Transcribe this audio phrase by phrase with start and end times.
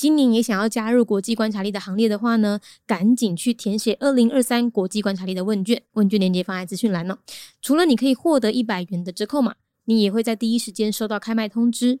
[0.00, 7.18] 今年也想要加入国际观察力的行列的话呢，赶紧去填写二零二三国际观察力的问卷，问卷链接放在资讯栏哦。
[7.60, 12.00] 除了你可以获得一百元的折扣码，你也会在第一时间收到开卖通知。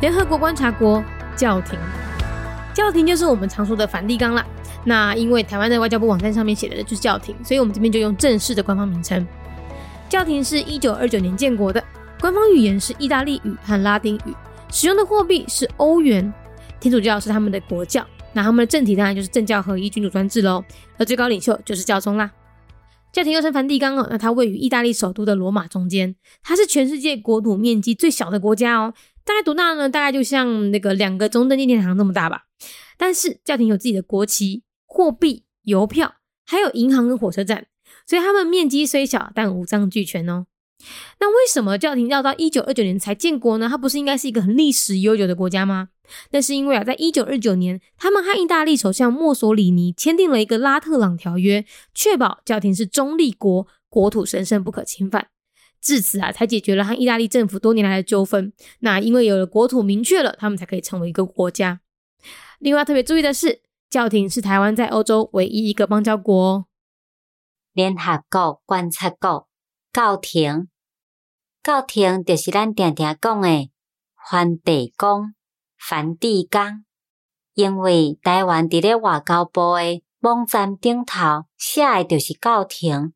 [0.00, 1.04] 联合国观察国
[1.36, 1.78] 教廷，
[2.72, 4.44] 教廷就是我们常说的梵蒂冈啦。
[4.82, 9.26] 那因为台湾的外交部网站上面写的就是教廷，所以我们这边就用正式的官方名称。
[10.08, 11.84] 教廷是一九二九年建国的，
[12.18, 14.34] 官方语言是意大利语和拉丁语，
[14.72, 16.32] 使用的货币是欧元。
[16.80, 20.64] 天主教是他们的国教，那他们的政体当然就是政教合一、君主专制喽。
[20.96, 22.30] 而最高领袖就是教宗啦。
[23.12, 28.94] 教廷又称梵蒂冈哦，那它位于意大利首都的罗马中间，它是全世界国土面积最小的国家哦。
[29.24, 29.88] 大概多大呢？
[29.88, 32.44] 大概就像那个两个中正纪念堂这么大吧。
[32.96, 36.16] 但是教廷有自己的国旗、货币、邮票，
[36.46, 37.66] 还有银行跟火车站，
[38.06, 40.46] 所以他们面积虽小，但五脏俱全哦。
[41.18, 43.68] 那为什么教廷要到一九二九年才建国呢？
[43.68, 45.90] 它不是应该是一个很历史悠久的国家吗？
[46.30, 51.64] 那是因为啊，在一九二九年，他们和意大利首相墨索里尼签订了一个拉特朗条约，
[51.94, 55.28] 确保教廷是中立国，国土神圣不可侵犯。
[55.80, 58.52] 至此啊，才解决了和意大利政府多年来的纠纷。
[58.80, 61.80] 那因为有了国土明确了，他们才可以成为一个国家。
[62.58, 66.66] 另外特别注意的是，教廷是台湾在欧洲唯一一个邦交国。
[67.72, 69.48] 联合国观察国
[69.92, 70.68] 教廷，
[71.62, 73.70] 教廷就是咱常常讲的
[74.28, 75.34] 梵蒂冈、
[75.78, 76.84] 梵蒂冈。
[77.54, 83.12] 因为台湾伫咧外交部的网站顶头写的就是教廷，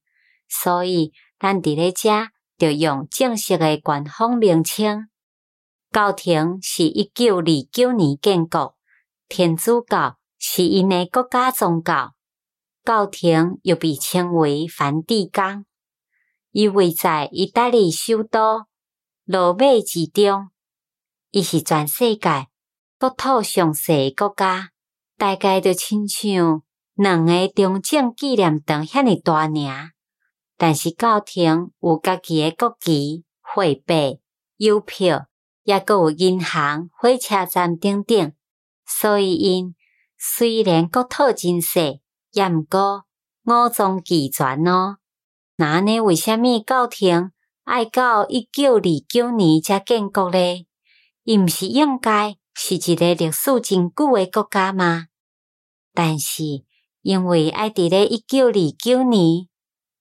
[0.49, 2.34] 所以咱伫咧遮。
[2.56, 5.09] 就用正式的官方名称。
[5.92, 8.76] 教廷是一九二九年建国，
[9.28, 12.15] 天主教是因的国家宗教。
[12.84, 15.65] 教廷又被称为梵蒂冈，
[16.50, 18.66] 伊位在意大利首都
[19.25, 20.50] 罗马之中。
[21.31, 22.48] 伊是全世界
[22.98, 24.71] 国土上细国家，
[25.16, 26.62] 大概就亲像
[26.94, 29.94] 两个中正纪念堂遐尼大尔。
[30.56, 34.20] 但是教廷有家己诶国旗、货币、
[34.56, 35.26] 邮票，
[35.65, 38.32] 也阁有银行、火车站等等。
[38.87, 39.75] 所以因
[40.16, 42.00] 虽然国土真细，
[42.32, 43.04] 也毋过
[43.44, 44.98] 五脏俱全哦。
[45.56, 46.00] 那呢？
[46.00, 47.32] 为虾米教廷
[47.65, 50.66] 爱到一九二九年才建国咧？
[51.25, 55.06] 伊毋是应该是一个历史真久诶国家吗？
[55.92, 56.65] 但是
[57.03, 59.48] 因为爱伫咧一九二九年。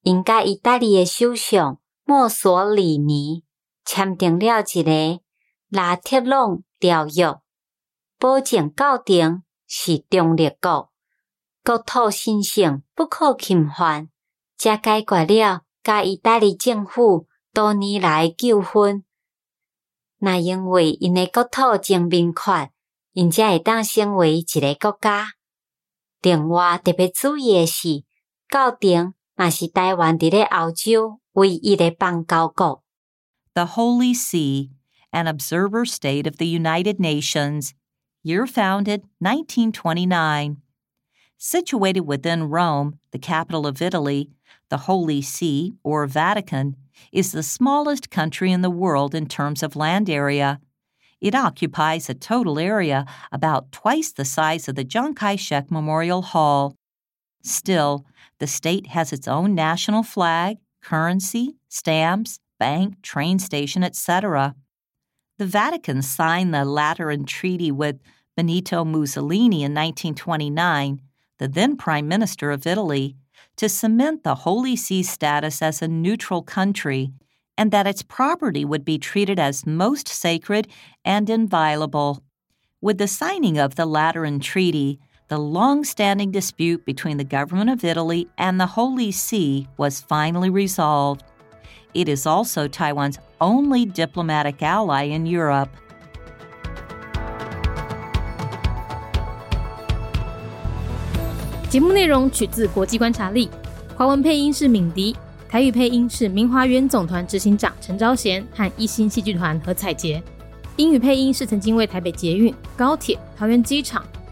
[0.04, 3.46] 因甲意大利诶首相墨索里尼
[3.86, 5.22] 签订了一个
[5.70, 7.40] 拉铁朗条约，
[8.20, 10.92] 保证教廷是中立国，
[11.64, 14.10] 国土神圣不可侵犯，
[14.58, 19.06] 才解决了甲意大利政府多年来纠纷。
[20.18, 22.70] 那因为因诶国土真明确，
[23.14, 25.28] 因才会当成为一个国家。
[26.22, 28.04] 另外特别注意诶是，
[28.50, 29.14] 教廷。
[29.37, 32.83] 那是台湾伫咧澳洲唯一的邦交国。
[33.55, 34.71] The Holy See,
[35.13, 37.73] an observer state of the United Nations,
[38.23, 40.59] year founded 1929.
[41.37, 44.31] Situated within Rome, the capital of Italy,
[44.71, 46.77] the Holy See, or Vatican,
[47.13, 50.61] is the smallest country in the world in terms of land area.
[51.21, 56.23] It occupies a total area about twice the size of the Chiang Kai shek Memorial
[56.23, 56.77] Hall.
[57.44, 58.06] Still,
[58.40, 64.56] the state has its own national flag, currency, stamps, bank, train station, etc.
[65.38, 68.00] The Vatican signed the Lateran Treaty with
[68.36, 71.02] Benito Mussolini in 1929,
[71.38, 73.16] the then Prime Minister of Italy,
[73.58, 77.12] to cement the Holy See status as a neutral country
[77.58, 80.68] and that its property would be treated as most sacred
[81.06, 82.24] and inviolable.
[82.82, 87.84] With the signing of the Lateran Treaty, the long standing dispute between the government of
[87.84, 91.24] Italy and the Holy See was finally resolved.
[91.94, 95.70] It is also Taiwan's only diplomatic ally in Europe.